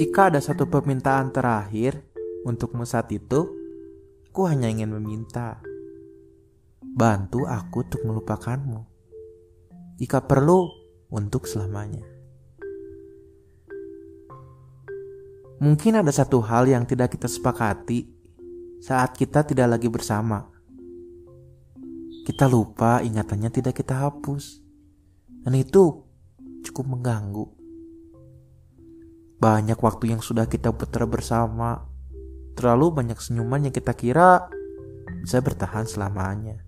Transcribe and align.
Jika 0.00 0.32
ada 0.32 0.40
satu 0.40 0.64
permintaan 0.64 1.28
terakhir 1.28 2.00
untukmu 2.48 2.88
saat 2.88 3.12
itu, 3.12 3.52
aku 4.32 4.48
hanya 4.48 4.72
ingin 4.72 4.96
meminta. 4.96 5.60
Bantu 6.80 7.44
aku 7.44 7.84
untuk 7.84 8.00
melupakanmu. 8.08 8.80
Jika 10.00 10.24
perlu, 10.24 10.72
untuk 11.12 11.44
selamanya. 11.44 12.00
Mungkin 15.60 16.00
ada 16.00 16.08
satu 16.08 16.40
hal 16.40 16.64
yang 16.64 16.88
tidak 16.88 17.12
kita 17.12 17.28
sepakati 17.28 18.08
saat 18.80 19.12
kita 19.12 19.44
tidak 19.44 19.76
lagi 19.76 19.92
bersama. 19.92 20.48
Kita 22.24 22.48
lupa 22.48 23.04
ingatannya 23.04 23.52
tidak 23.52 23.76
kita 23.76 24.00
hapus. 24.08 24.64
Dan 25.44 25.60
itu 25.60 26.08
cukup 26.64 26.88
mengganggu. 26.88 27.59
Banyak 29.40 29.80
waktu 29.80 30.12
yang 30.12 30.20
sudah 30.20 30.44
kita 30.44 30.68
putar 30.76 31.08
bersama. 31.08 31.88
Terlalu 32.52 32.92
banyak 32.92 33.16
senyuman 33.16 33.64
yang 33.64 33.72
kita 33.72 33.96
kira 33.96 34.52
bisa 35.24 35.40
bertahan 35.40 35.88
selamanya. 35.88 36.60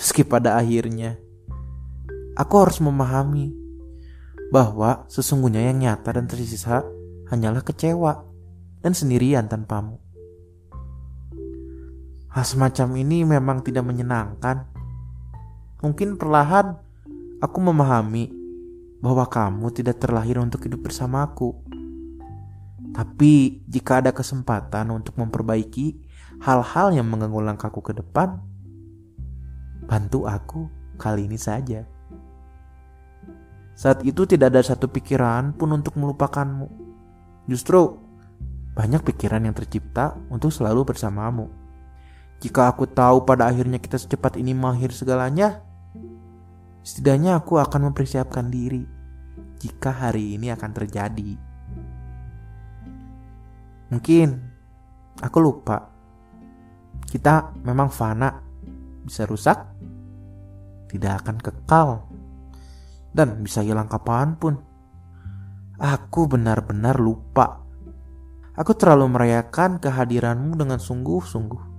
Meski 0.00 0.24
pada 0.24 0.56
akhirnya, 0.56 1.20
aku 2.32 2.54
harus 2.56 2.80
memahami 2.80 3.52
bahwa 4.48 5.04
sesungguhnya 5.12 5.68
yang 5.68 5.84
nyata 5.84 6.16
dan 6.16 6.24
tersisa 6.24 6.80
hanyalah 7.28 7.60
kecewa 7.60 8.24
dan 8.80 8.96
sendirian 8.96 9.44
tanpamu. 9.44 10.00
Hal 12.32 12.44
semacam 12.48 12.96
ini 12.96 13.28
memang 13.28 13.60
tidak 13.60 13.84
menyenangkan. 13.84 14.64
Mungkin 15.84 16.16
perlahan 16.16 16.80
aku 17.44 17.58
memahami 17.60 18.39
bahwa 19.00 19.24
kamu 19.24 19.72
tidak 19.72 20.00
terlahir 20.00 20.36
untuk 20.36 20.64
hidup 20.64 20.84
bersamaku. 20.84 21.56
Tapi 22.92 23.64
jika 23.64 24.04
ada 24.04 24.12
kesempatan 24.12 24.92
untuk 24.92 25.16
memperbaiki 25.16 25.96
hal-hal 26.44 26.92
yang 26.92 27.08
mengganggu 27.08 27.40
langkahku 27.40 27.80
ke 27.80 27.96
depan, 27.96 28.40
bantu 29.88 30.28
aku 30.28 30.68
kali 31.00 31.24
ini 31.24 31.40
saja. 31.40 31.88
Saat 33.72 34.04
itu 34.04 34.28
tidak 34.28 34.52
ada 34.52 34.60
satu 34.60 34.92
pikiran 34.92 35.56
pun 35.56 35.72
untuk 35.72 35.96
melupakanmu. 35.96 36.68
Justru 37.48 37.96
banyak 38.76 39.00
pikiran 39.00 39.40
yang 39.48 39.56
tercipta 39.56 40.20
untuk 40.28 40.52
selalu 40.52 40.84
bersamamu. 40.84 41.48
Jika 42.44 42.68
aku 42.68 42.84
tahu 42.84 43.24
pada 43.24 43.48
akhirnya 43.48 43.80
kita 43.80 43.96
secepat 43.96 44.36
ini 44.36 44.52
mahir 44.52 44.92
segalanya, 44.92 45.64
setidaknya 46.90 47.38
aku 47.38 47.62
akan 47.62 47.94
mempersiapkan 47.94 48.50
diri 48.50 48.82
jika 49.62 49.94
hari 49.94 50.34
ini 50.34 50.50
akan 50.50 50.70
terjadi. 50.74 51.38
Mungkin 53.94 54.28
aku 55.22 55.38
lupa. 55.38 55.86
Kita 57.06 57.54
memang 57.62 57.94
fana, 57.94 58.42
bisa 59.06 59.22
rusak, 59.22 59.58
tidak 60.90 61.22
akan 61.22 61.36
kekal, 61.38 61.88
dan 63.14 63.38
bisa 63.38 63.62
hilang 63.62 63.86
kapan 63.86 64.34
pun. 64.34 64.58
Aku 65.78 66.26
benar-benar 66.26 66.98
lupa. 66.98 67.62
Aku 68.58 68.74
terlalu 68.74 69.14
merayakan 69.14 69.78
kehadiranmu 69.78 70.58
dengan 70.58 70.82
sungguh-sungguh. 70.82 71.69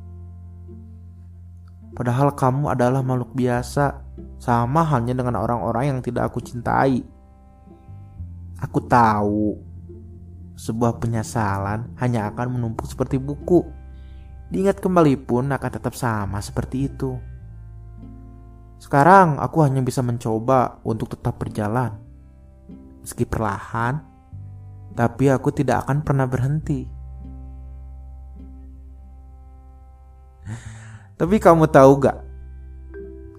Padahal 1.91 2.31
kamu 2.31 2.71
adalah 2.71 3.03
makhluk 3.03 3.35
biasa, 3.35 3.99
sama 4.39 4.81
halnya 4.87 5.13
dengan 5.13 5.37
orang-orang 5.37 5.95
yang 5.95 5.99
tidak 5.99 6.31
aku 6.31 6.39
cintai. 6.39 7.03
Aku 8.61 8.79
tahu 8.87 9.57
sebuah 10.55 11.01
penyesalan 11.01 11.91
hanya 11.97 12.29
akan 12.31 12.57
menumpuk 12.57 12.87
seperti 12.87 13.17
buku. 13.17 13.65
Diingat 14.51 14.79
kembali 14.79 15.15
pun 15.25 15.51
akan 15.51 15.71
tetap 15.71 15.97
sama 15.97 16.39
seperti 16.39 16.87
itu. 16.91 17.17
Sekarang 18.81 19.37
aku 19.37 19.61
hanya 19.61 19.81
bisa 19.85 20.01
mencoba 20.01 20.81
untuk 20.81 21.13
tetap 21.13 21.37
berjalan. 21.37 21.97
Meski 23.01 23.25
perlahan, 23.25 24.01
tapi 24.97 25.29
aku 25.29 25.53
tidak 25.53 25.85
akan 25.85 26.01
pernah 26.01 26.25
berhenti. 26.29 26.85
Tapi 31.21 31.37
kamu 31.37 31.69
tahu 31.69 32.01
gak? 32.01 32.17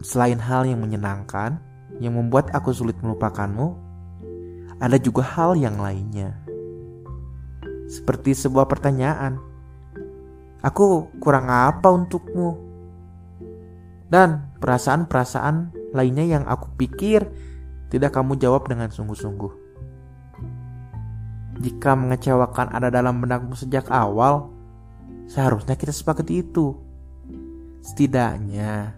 Selain 0.06 0.38
hal 0.38 0.70
yang 0.70 0.78
menyenangkan, 0.78 1.58
yang 1.98 2.14
membuat 2.14 2.54
aku 2.54 2.70
sulit 2.70 2.94
melupakanmu, 3.02 3.74
ada 4.78 4.94
juga 5.02 5.26
hal 5.26 5.58
yang 5.58 5.82
lainnya 5.82 6.30
seperti 7.90 8.38
sebuah 8.38 8.70
pertanyaan. 8.70 9.42
Aku 10.62 11.10
kurang 11.18 11.50
apa 11.50 11.90
untukmu? 11.90 12.54
Dan 14.06 14.54
perasaan-perasaan 14.62 15.74
lainnya 15.90 16.38
yang 16.38 16.46
aku 16.46 16.70
pikir 16.78 17.26
tidak 17.90 18.14
kamu 18.14 18.38
jawab 18.38 18.70
dengan 18.70 18.94
sungguh-sungguh. 18.94 19.52
Jika 21.58 21.98
mengecewakan 21.98 22.78
ada 22.78 22.94
dalam 22.94 23.18
benakmu 23.18 23.58
sejak 23.58 23.90
awal, 23.90 24.54
seharusnya 25.26 25.74
kita 25.74 25.90
sepakati 25.90 26.46
itu. 26.46 26.91
Setidaknya, 27.82 28.94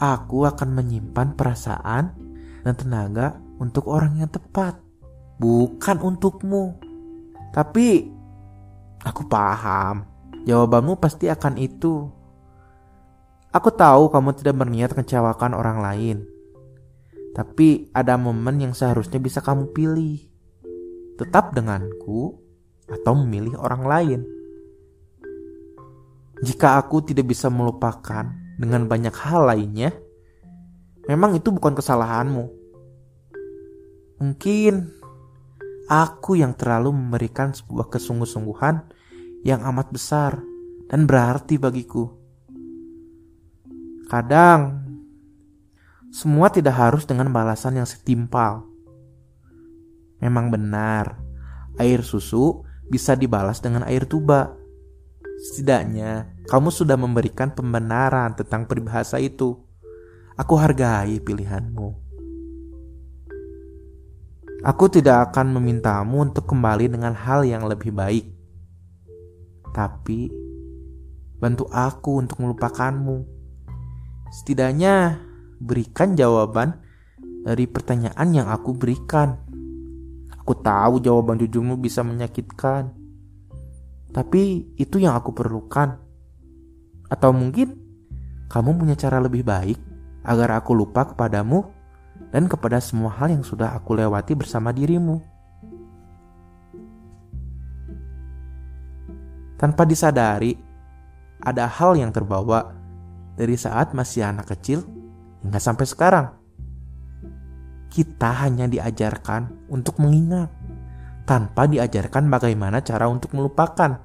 aku 0.00 0.48
akan 0.48 0.72
menyimpan 0.72 1.36
perasaan 1.36 2.16
dan 2.64 2.74
tenaga 2.74 3.36
untuk 3.60 3.84
orang 3.84 4.16
yang 4.16 4.32
tepat, 4.32 4.80
bukan 5.36 6.00
untukmu. 6.00 6.80
Tapi 7.52 8.08
aku 9.04 9.22
paham, 9.28 10.08
jawabanmu 10.48 10.96
pasti 10.96 11.28
akan 11.28 11.60
itu. 11.60 12.08
Aku 13.52 13.68
tahu 13.72 14.08
kamu 14.08 14.40
tidak 14.40 14.56
berniat 14.56 14.92
kecewakan 14.96 15.52
orang 15.52 15.78
lain. 15.84 16.18
Tapi 17.36 17.92
ada 17.92 18.16
momen 18.16 18.60
yang 18.60 18.72
seharusnya 18.72 19.20
bisa 19.20 19.44
kamu 19.44 19.72
pilih. 19.76 20.16
Tetap 21.20 21.52
denganku 21.52 22.40
atau 22.88 23.12
memilih 23.20 23.60
orang 23.60 23.84
lain. 23.84 24.20
Jika 26.48 26.80
aku 26.80 27.04
tidak 27.04 27.28
bisa 27.28 27.52
melupakan 27.52 28.24
dengan 28.56 28.88
banyak 28.88 29.12
hal 29.12 29.52
lainnya, 29.52 29.92
memang 31.04 31.36
itu 31.36 31.52
bukan 31.52 31.76
kesalahanmu. 31.76 32.56
Mungkin 34.24 34.98
Aku 35.88 36.36
yang 36.36 36.52
terlalu 36.52 36.92
memberikan 36.92 37.56
sebuah 37.56 37.88
kesungguh-sungguhan 37.88 38.92
yang 39.40 39.64
amat 39.72 39.88
besar 39.88 40.36
dan 40.84 41.08
berarti 41.08 41.56
bagiku. 41.56 42.12
Kadang, 44.04 44.84
semua 46.12 46.52
tidak 46.52 46.76
harus 46.76 47.08
dengan 47.08 47.32
balasan 47.32 47.80
yang 47.80 47.88
setimpal. 47.88 48.68
Memang 50.20 50.52
benar, 50.52 51.16
air 51.80 52.04
susu 52.04 52.68
bisa 52.92 53.16
dibalas 53.16 53.64
dengan 53.64 53.80
air 53.88 54.04
tuba. 54.04 54.57
Setidaknya, 55.38 56.34
kamu 56.50 56.74
sudah 56.74 56.98
memberikan 56.98 57.54
pembenaran 57.54 58.34
tentang 58.34 58.66
peribahasa 58.66 59.22
itu. 59.22 59.54
Aku 60.34 60.58
hargai 60.58 61.22
pilihanmu. 61.22 62.10
Aku 64.66 64.90
tidak 64.90 65.30
akan 65.30 65.54
memintamu 65.54 66.26
untuk 66.26 66.50
kembali 66.50 66.90
dengan 66.90 67.14
hal 67.14 67.46
yang 67.46 67.70
lebih 67.70 67.94
baik. 67.94 68.26
Tapi, 69.70 70.26
bantu 71.38 71.70
aku 71.70 72.18
untuk 72.18 72.42
melupakanmu. 72.42 73.22
Setidaknya, 74.34 75.22
berikan 75.62 76.18
jawaban 76.18 76.82
dari 77.46 77.70
pertanyaan 77.70 78.34
yang 78.34 78.50
aku 78.50 78.74
berikan. 78.74 79.38
Aku 80.42 80.58
tahu 80.58 80.98
jawaban 80.98 81.38
jujurmu 81.38 81.78
bisa 81.78 82.02
menyakitkan. 82.02 82.97
Tapi 84.12 84.74
itu 84.80 84.96
yang 84.98 85.14
aku 85.14 85.32
perlukan. 85.36 86.00
Atau 87.08 87.32
mungkin 87.32 87.76
kamu 88.48 88.80
punya 88.80 88.96
cara 88.96 89.20
lebih 89.20 89.44
baik 89.44 89.78
agar 90.24 90.60
aku 90.60 90.72
lupa 90.76 91.08
kepadamu 91.08 91.68
dan 92.32 92.48
kepada 92.48 92.80
semua 92.80 93.12
hal 93.16 93.32
yang 93.32 93.44
sudah 93.44 93.72
aku 93.76 93.96
lewati 93.96 94.36
bersama 94.36 94.72
dirimu. 94.72 95.20
Tanpa 99.58 99.82
disadari, 99.82 100.54
ada 101.42 101.66
hal 101.66 101.98
yang 101.98 102.14
terbawa 102.14 102.72
dari 103.34 103.58
saat 103.58 103.90
masih 103.90 104.22
anak 104.26 104.54
kecil 104.54 104.86
hingga 105.42 105.58
sampai 105.58 105.86
sekarang. 105.86 106.26
Kita 107.88 108.46
hanya 108.46 108.70
diajarkan 108.70 109.70
untuk 109.72 109.98
mengingat, 109.98 110.52
tanpa 111.28 111.68
diajarkan 111.68 112.32
bagaimana 112.32 112.80
cara 112.80 113.04
untuk 113.04 113.36
melupakan. 113.36 114.00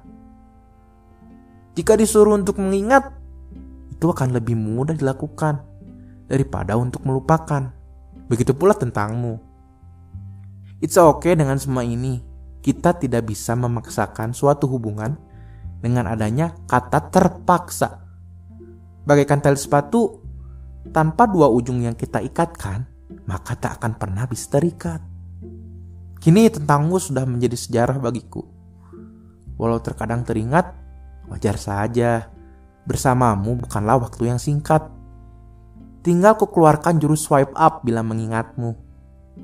Jika 1.72 1.96
disuruh 1.96 2.36
untuk 2.36 2.60
mengingat, 2.60 3.16
itu 3.88 4.04
akan 4.12 4.36
lebih 4.36 4.52
mudah 4.52 4.92
dilakukan 4.92 5.64
daripada 6.28 6.76
untuk 6.76 7.00
melupakan. 7.08 7.72
Begitu 8.28 8.52
pula 8.52 8.76
tentangmu. 8.76 9.40
It's 10.84 11.00
okay 11.00 11.32
dengan 11.32 11.56
semua 11.56 11.80
ini. 11.80 12.36
kita 12.64 12.96
tidak 12.96 13.28
bisa 13.28 13.52
memaksakan 13.52 14.32
suatu 14.32 14.64
hubungan 14.64 15.20
dengan 15.84 16.08
adanya 16.08 16.56
kata 16.64 17.12
terpaksa. 17.12 18.00
Bagaikan 19.04 19.44
tali 19.44 19.60
sepatu, 19.60 20.24
tanpa 20.88 21.28
dua 21.28 21.52
ujung 21.52 21.84
yang 21.84 21.92
kita 21.92 22.24
ikatkan, 22.24 22.88
maka 23.28 23.52
tak 23.60 23.76
akan 23.76 24.00
pernah 24.00 24.24
bisa 24.24 24.48
terikat. 24.48 25.13
Kini 26.24 26.48
tentangmu 26.48 26.96
sudah 26.96 27.28
menjadi 27.28 27.52
sejarah 27.52 28.00
bagiku. 28.00 28.48
Walau 29.60 29.76
terkadang 29.84 30.24
teringat, 30.24 30.72
wajar 31.28 31.60
saja. 31.60 32.32
Bersamamu 32.88 33.60
bukanlah 33.60 34.00
waktu 34.00 34.32
yang 34.32 34.40
singkat. 34.40 34.88
Tinggal 36.00 36.40
ku 36.40 36.48
keluarkan 36.48 36.96
jurus 36.96 37.28
swipe 37.28 37.52
up 37.52 37.84
bila 37.84 38.00
mengingatmu. 38.00 38.72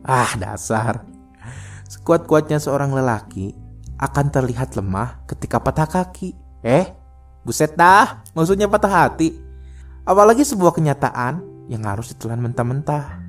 Ah, 0.08 0.32
dasar. 0.40 1.04
Sekuat-kuatnya 1.84 2.56
seorang 2.56 2.96
lelaki 2.96 3.52
akan 4.00 4.32
terlihat 4.32 4.72
lemah 4.72 5.20
ketika 5.28 5.60
patah 5.60 5.84
kaki. 5.84 6.32
Eh, 6.64 6.96
buset 7.44 7.76
dah, 7.76 8.24
maksudnya 8.32 8.72
patah 8.72 9.04
hati. 9.04 9.36
Apalagi 10.08 10.48
sebuah 10.48 10.72
kenyataan 10.72 11.68
yang 11.68 11.84
harus 11.84 12.16
ditelan 12.16 12.40
mentah-mentah. 12.40 13.20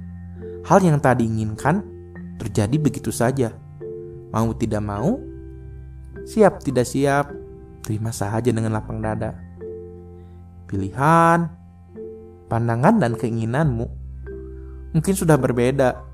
Hal 0.63 0.79
yang 0.79 1.03
tak 1.03 1.19
diinginkan 1.19 1.99
terjadi 2.41 2.75
begitu 2.81 3.13
saja. 3.13 3.53
Mau 4.33 4.49
tidak 4.57 4.81
mau, 4.81 5.21
siap 6.25 6.65
tidak 6.65 6.89
siap, 6.89 7.29
terima 7.85 8.09
saja 8.09 8.49
dengan 8.49 8.73
lapang 8.73 8.97
dada. 8.97 9.37
Pilihan, 10.65 11.45
pandangan 12.49 12.97
dan 12.97 13.13
keinginanmu 13.13 13.85
mungkin 14.95 15.13
sudah 15.13 15.37
berbeda. 15.37 16.09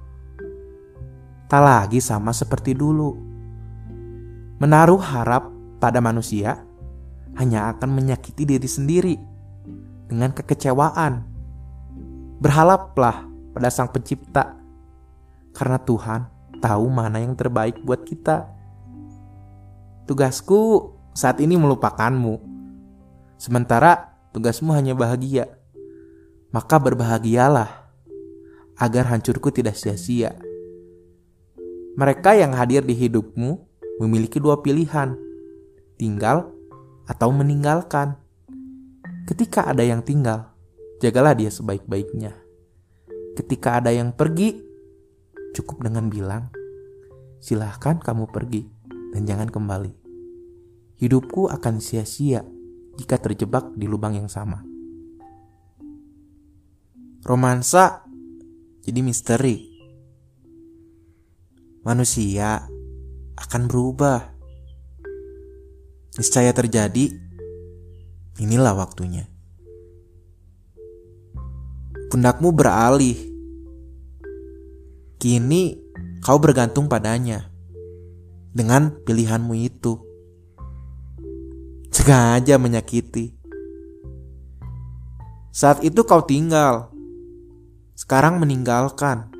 Tak 1.48 1.62
lagi 1.64 2.04
sama 2.04 2.36
seperti 2.36 2.76
dulu. 2.76 3.16
Menaruh 4.58 5.00
harap 5.00 5.48
pada 5.78 6.02
manusia 6.02 6.60
hanya 7.38 7.70
akan 7.72 7.94
menyakiti 7.94 8.44
diri 8.44 8.66
sendiri 8.66 9.16
dengan 10.10 10.34
kekecewaan. 10.34 11.22
Berhalaplah 12.42 13.30
pada 13.54 13.70
Sang 13.70 13.94
Pencipta 13.94 14.57
karena 15.58 15.82
Tuhan 15.82 16.30
tahu 16.62 16.86
mana 16.86 17.18
yang 17.18 17.34
terbaik 17.34 17.82
buat 17.82 18.06
kita. 18.06 18.46
Tugasku 20.06 20.94
saat 21.18 21.42
ini 21.42 21.58
melupakanmu. 21.58 22.38
Sementara 23.42 24.22
tugasmu 24.38 24.70
hanya 24.78 24.94
bahagia. 24.94 25.50
Maka 26.54 26.78
berbahagialah 26.78 27.90
agar 28.78 29.10
hancurku 29.10 29.50
tidak 29.50 29.74
sia-sia. 29.74 30.38
Mereka 31.98 32.38
yang 32.38 32.54
hadir 32.54 32.86
di 32.86 32.94
hidupmu 32.94 33.58
memiliki 33.98 34.38
dua 34.38 34.62
pilihan. 34.62 35.18
Tinggal 35.98 36.54
atau 37.10 37.34
meninggalkan. 37.34 38.14
Ketika 39.26 39.66
ada 39.66 39.82
yang 39.82 40.06
tinggal, 40.06 40.54
jagalah 41.02 41.34
dia 41.34 41.50
sebaik-baiknya. 41.50 42.38
Ketika 43.34 43.82
ada 43.82 43.92
yang 43.92 44.14
pergi, 44.14 44.67
Cukup 45.58 45.82
dengan 45.82 46.06
bilang, 46.06 46.54
silahkan 47.42 47.98
kamu 47.98 48.30
pergi 48.30 48.70
dan 49.10 49.26
jangan 49.26 49.50
kembali. 49.50 49.90
Hidupku 51.02 51.50
akan 51.50 51.82
sia-sia 51.82 52.46
jika 52.94 53.18
terjebak 53.18 53.74
di 53.74 53.90
lubang 53.90 54.14
yang 54.14 54.30
sama. 54.30 54.62
Romansa 57.26 58.06
jadi 58.86 59.02
misteri. 59.02 59.82
Manusia 61.82 62.62
akan 63.34 63.62
berubah. 63.66 64.30
Niscaya 66.22 66.54
terjadi. 66.54 67.18
Inilah 68.38 68.78
waktunya. 68.78 69.26
Pundakmu 72.14 72.54
beralih 72.54 73.37
Kini 75.18 75.74
kau 76.22 76.38
bergantung 76.38 76.86
padanya 76.86 77.50
dengan 78.54 78.94
pilihanmu 79.02 79.54
itu. 79.58 79.98
Sengaja 81.90 82.62
menyakiti. 82.62 83.34
Saat 85.50 85.82
itu 85.82 86.06
kau 86.06 86.22
tinggal, 86.22 86.94
sekarang 87.98 88.38
meninggalkan. 88.38 89.34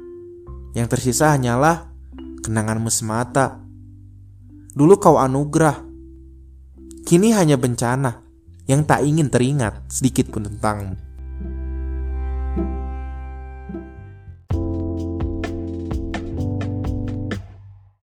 Yang 0.74 0.98
tersisa 0.98 1.38
hanyalah 1.38 1.94
kenanganmu 2.42 2.90
semata. 2.90 3.62
Dulu 4.74 4.98
kau 4.98 5.22
anugerah, 5.22 5.78
kini 7.06 7.38
hanya 7.38 7.58
bencana 7.62 8.26
yang 8.66 8.82
tak 8.82 9.06
ingin 9.06 9.30
teringat 9.30 9.86
sedikit 9.94 10.34
pun 10.34 10.50
tentangmu. 10.50 11.07